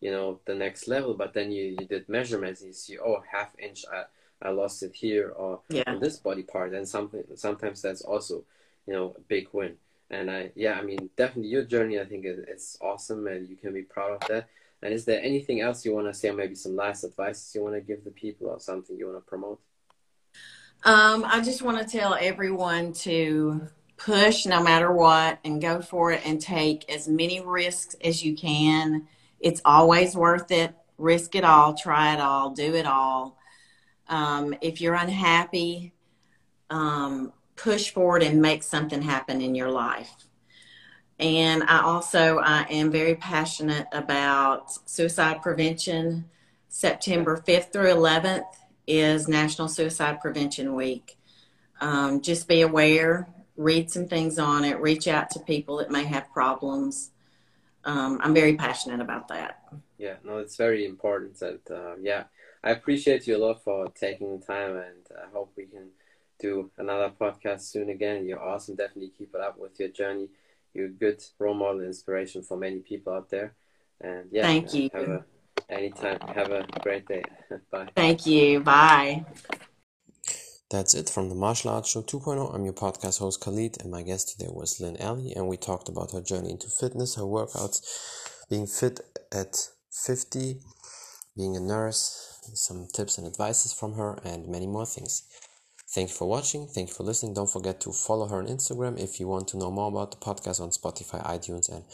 you 0.00 0.12
know 0.12 0.38
the 0.44 0.54
next 0.54 0.86
level 0.86 1.12
but 1.12 1.34
then 1.34 1.50
you, 1.50 1.76
you 1.80 1.84
did 1.84 2.08
measurements 2.08 2.60
and 2.60 2.68
you 2.68 2.72
see 2.72 2.96
oh 2.98 3.20
half 3.32 3.52
inch 3.58 3.84
I, 3.92 4.04
I 4.42 4.50
lost 4.50 4.82
it 4.82 4.94
here 4.94 5.30
or 5.30 5.60
yeah. 5.68 5.82
on 5.86 6.00
this 6.00 6.16
body 6.18 6.42
part. 6.42 6.72
And 6.72 6.88
something 6.88 7.24
sometimes 7.34 7.82
that's 7.82 8.02
also 8.02 8.44
you 8.86 8.94
know 8.94 9.14
a 9.16 9.20
big 9.20 9.48
win. 9.52 9.76
And 10.10 10.30
I 10.30 10.52
yeah 10.54 10.78
I 10.78 10.82
mean 10.82 11.10
definitely 11.16 11.50
your 11.50 11.64
journey 11.64 11.98
I 12.00 12.04
think 12.04 12.24
it's 12.24 12.78
awesome 12.80 13.26
and 13.26 13.48
you 13.48 13.56
can 13.56 13.72
be 13.72 13.82
proud 13.82 14.12
of 14.12 14.28
that. 14.28 14.48
And 14.80 14.94
is 14.94 15.04
there 15.04 15.20
anything 15.20 15.60
else 15.60 15.84
you 15.84 15.92
want 15.92 16.06
to 16.06 16.14
say 16.14 16.28
or 16.28 16.34
maybe 16.34 16.54
some 16.54 16.76
last 16.76 17.02
advice 17.02 17.52
you 17.54 17.62
want 17.62 17.74
to 17.74 17.80
give 17.80 18.04
the 18.04 18.10
people 18.10 18.48
or 18.48 18.60
something 18.60 18.96
you 18.96 19.06
want 19.06 19.18
to 19.18 19.28
promote 19.28 19.60
um, 20.84 21.24
I 21.24 21.40
just 21.42 21.62
want 21.62 21.78
to 21.78 21.98
tell 21.98 22.16
everyone 22.18 22.92
to 22.94 23.68
push 23.96 24.46
no 24.46 24.62
matter 24.62 24.92
what 24.92 25.38
and 25.44 25.60
go 25.60 25.82
for 25.82 26.12
it 26.12 26.22
and 26.24 26.40
take 26.40 26.88
as 26.90 27.08
many 27.08 27.40
risks 27.40 27.96
as 28.02 28.24
you 28.24 28.36
can 28.36 29.06
it's 29.40 29.60
always 29.64 30.16
worth 30.16 30.50
it. 30.50 30.74
Risk 30.96 31.34
it 31.34 31.44
all, 31.44 31.74
try 31.74 32.14
it 32.14 32.20
all, 32.20 32.50
do 32.50 32.74
it 32.74 32.86
all. 32.86 33.38
Um, 34.08 34.54
if 34.60 34.80
you're 34.80 34.94
unhappy, 34.94 35.92
um, 36.70 37.32
push 37.56 37.90
forward 37.90 38.22
and 38.22 38.42
make 38.42 38.62
something 38.62 39.02
happen 39.02 39.40
in 39.40 39.54
your 39.54 39.70
life. 39.70 40.10
And 41.20 41.62
I 41.64 41.82
also 41.82 42.38
I 42.38 42.62
am 42.70 42.90
very 42.90 43.16
passionate 43.16 43.86
about 43.92 44.72
suicide 44.88 45.42
prevention. 45.42 46.28
September 46.70 47.42
5th 47.46 47.72
through 47.72 47.94
11th 47.94 48.44
is 48.88 49.28
National 49.28 49.68
Suicide 49.68 50.20
Prevention 50.20 50.74
Week. 50.74 51.18
Um, 51.80 52.20
just 52.20 52.48
be 52.48 52.62
aware, 52.62 53.28
read 53.56 53.90
some 53.90 54.08
things 54.08 54.38
on 54.38 54.64
it, 54.64 54.80
reach 54.80 55.06
out 55.06 55.30
to 55.30 55.40
people 55.40 55.76
that 55.78 55.90
may 55.90 56.04
have 56.04 56.32
problems 56.32 57.10
um, 57.88 58.20
I'm 58.22 58.34
very 58.34 58.54
passionate 58.54 59.00
about 59.00 59.28
that. 59.28 59.62
Yeah, 59.96 60.16
no, 60.22 60.38
it's 60.38 60.56
very 60.56 60.84
important. 60.84 61.40
And 61.40 61.60
uh, 61.70 61.96
yeah, 62.00 62.24
I 62.62 62.70
appreciate 62.72 63.26
you 63.26 63.36
a 63.36 63.44
lot 63.44 63.64
for 63.64 63.88
taking 63.90 64.38
the 64.38 64.44
time, 64.44 64.76
and 64.76 65.06
I 65.16 65.30
hope 65.32 65.52
we 65.56 65.64
can 65.64 65.88
do 66.38 66.70
another 66.76 67.10
podcast 67.18 67.62
soon 67.62 67.88
again. 67.88 68.26
You're 68.26 68.42
awesome. 68.42 68.76
Definitely 68.76 69.12
keep 69.16 69.34
it 69.34 69.40
up 69.40 69.58
with 69.58 69.80
your 69.80 69.88
journey. 69.88 70.28
You're 70.74 70.86
a 70.86 70.90
good 70.90 71.22
role 71.38 71.54
model, 71.54 71.80
inspiration 71.80 72.42
for 72.42 72.56
many 72.56 72.80
people 72.80 73.14
out 73.14 73.30
there. 73.30 73.54
And 74.00 74.26
yeah, 74.30 74.42
thank 74.42 74.74
you. 74.74 74.90
Have 74.92 75.08
a, 75.08 75.24
anytime. 75.70 76.18
Have 76.34 76.50
a 76.50 76.66
great 76.80 77.06
day. 77.06 77.22
Bye. 77.70 77.88
Thank 77.94 78.26
you. 78.26 78.60
Bye. 78.60 79.24
That's 80.70 80.94
it 80.94 81.08
from 81.08 81.30
the 81.30 81.34
Martial 81.34 81.70
Arts 81.70 81.90
Show 81.90 82.02
2.0. 82.02 82.54
I'm 82.54 82.64
your 82.64 82.74
podcast 82.74 83.20
host 83.20 83.40
Khalid, 83.40 83.78
and 83.80 83.90
my 83.90 84.02
guest 84.02 84.36
today 84.36 84.50
was 84.50 84.80
Lynn 84.80 84.98
Ali, 85.00 85.32
and 85.34 85.48
we 85.48 85.56
talked 85.56 85.88
about 85.88 86.12
her 86.12 86.20
journey 86.20 86.50
into 86.50 86.68
fitness, 86.68 87.14
her 87.14 87.22
workouts, 87.22 87.80
being 88.50 88.66
fit 88.66 89.00
at 89.32 89.68
50, 89.90 90.60
being 91.36 91.56
a 91.56 91.60
nurse, 91.60 92.38
some 92.52 92.86
tips 92.92 93.16
and 93.16 93.26
advices 93.26 93.72
from 93.72 93.94
her, 93.94 94.18
and 94.24 94.46
many 94.46 94.66
more 94.66 94.84
things. 94.84 95.22
Thank 95.94 96.10
you 96.10 96.14
for 96.14 96.28
watching. 96.28 96.66
Thank 96.66 96.88
you 96.88 96.94
for 96.94 97.02
listening. 97.02 97.32
Don't 97.32 97.50
forget 97.50 97.80
to 97.80 97.92
follow 97.92 98.26
her 98.28 98.36
on 98.36 98.46
Instagram 98.46 99.00
if 99.02 99.18
you 99.18 99.26
want 99.26 99.48
to 99.48 99.56
know 99.56 99.70
more 99.70 99.88
about 99.88 100.10
the 100.10 100.18
podcast 100.18 100.60
on 100.60 100.68
Spotify, 100.68 101.24
iTunes, 101.24 101.72
and 101.74 101.84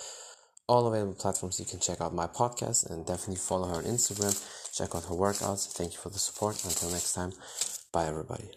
all 0.66 0.86
available 0.86 1.14
platforms. 1.14 1.58
You 1.60 1.66
can 1.66 1.80
check 1.80 2.00
out 2.00 2.14
my 2.14 2.26
podcast 2.26 2.90
and 2.90 3.06
definitely 3.06 3.36
follow 3.36 3.68
her 3.68 3.76
on 3.76 3.84
Instagram. 3.84 4.34
Check 4.76 4.94
out 4.94 5.04
her 5.04 5.14
workouts. 5.14 5.72
Thank 5.72 5.92
you 5.92 5.98
for 5.98 6.10
the 6.10 6.18
support. 6.18 6.64
Until 6.64 6.90
next 6.90 7.12
time, 7.14 7.32
bye 7.92 8.06
everybody. 8.06 8.50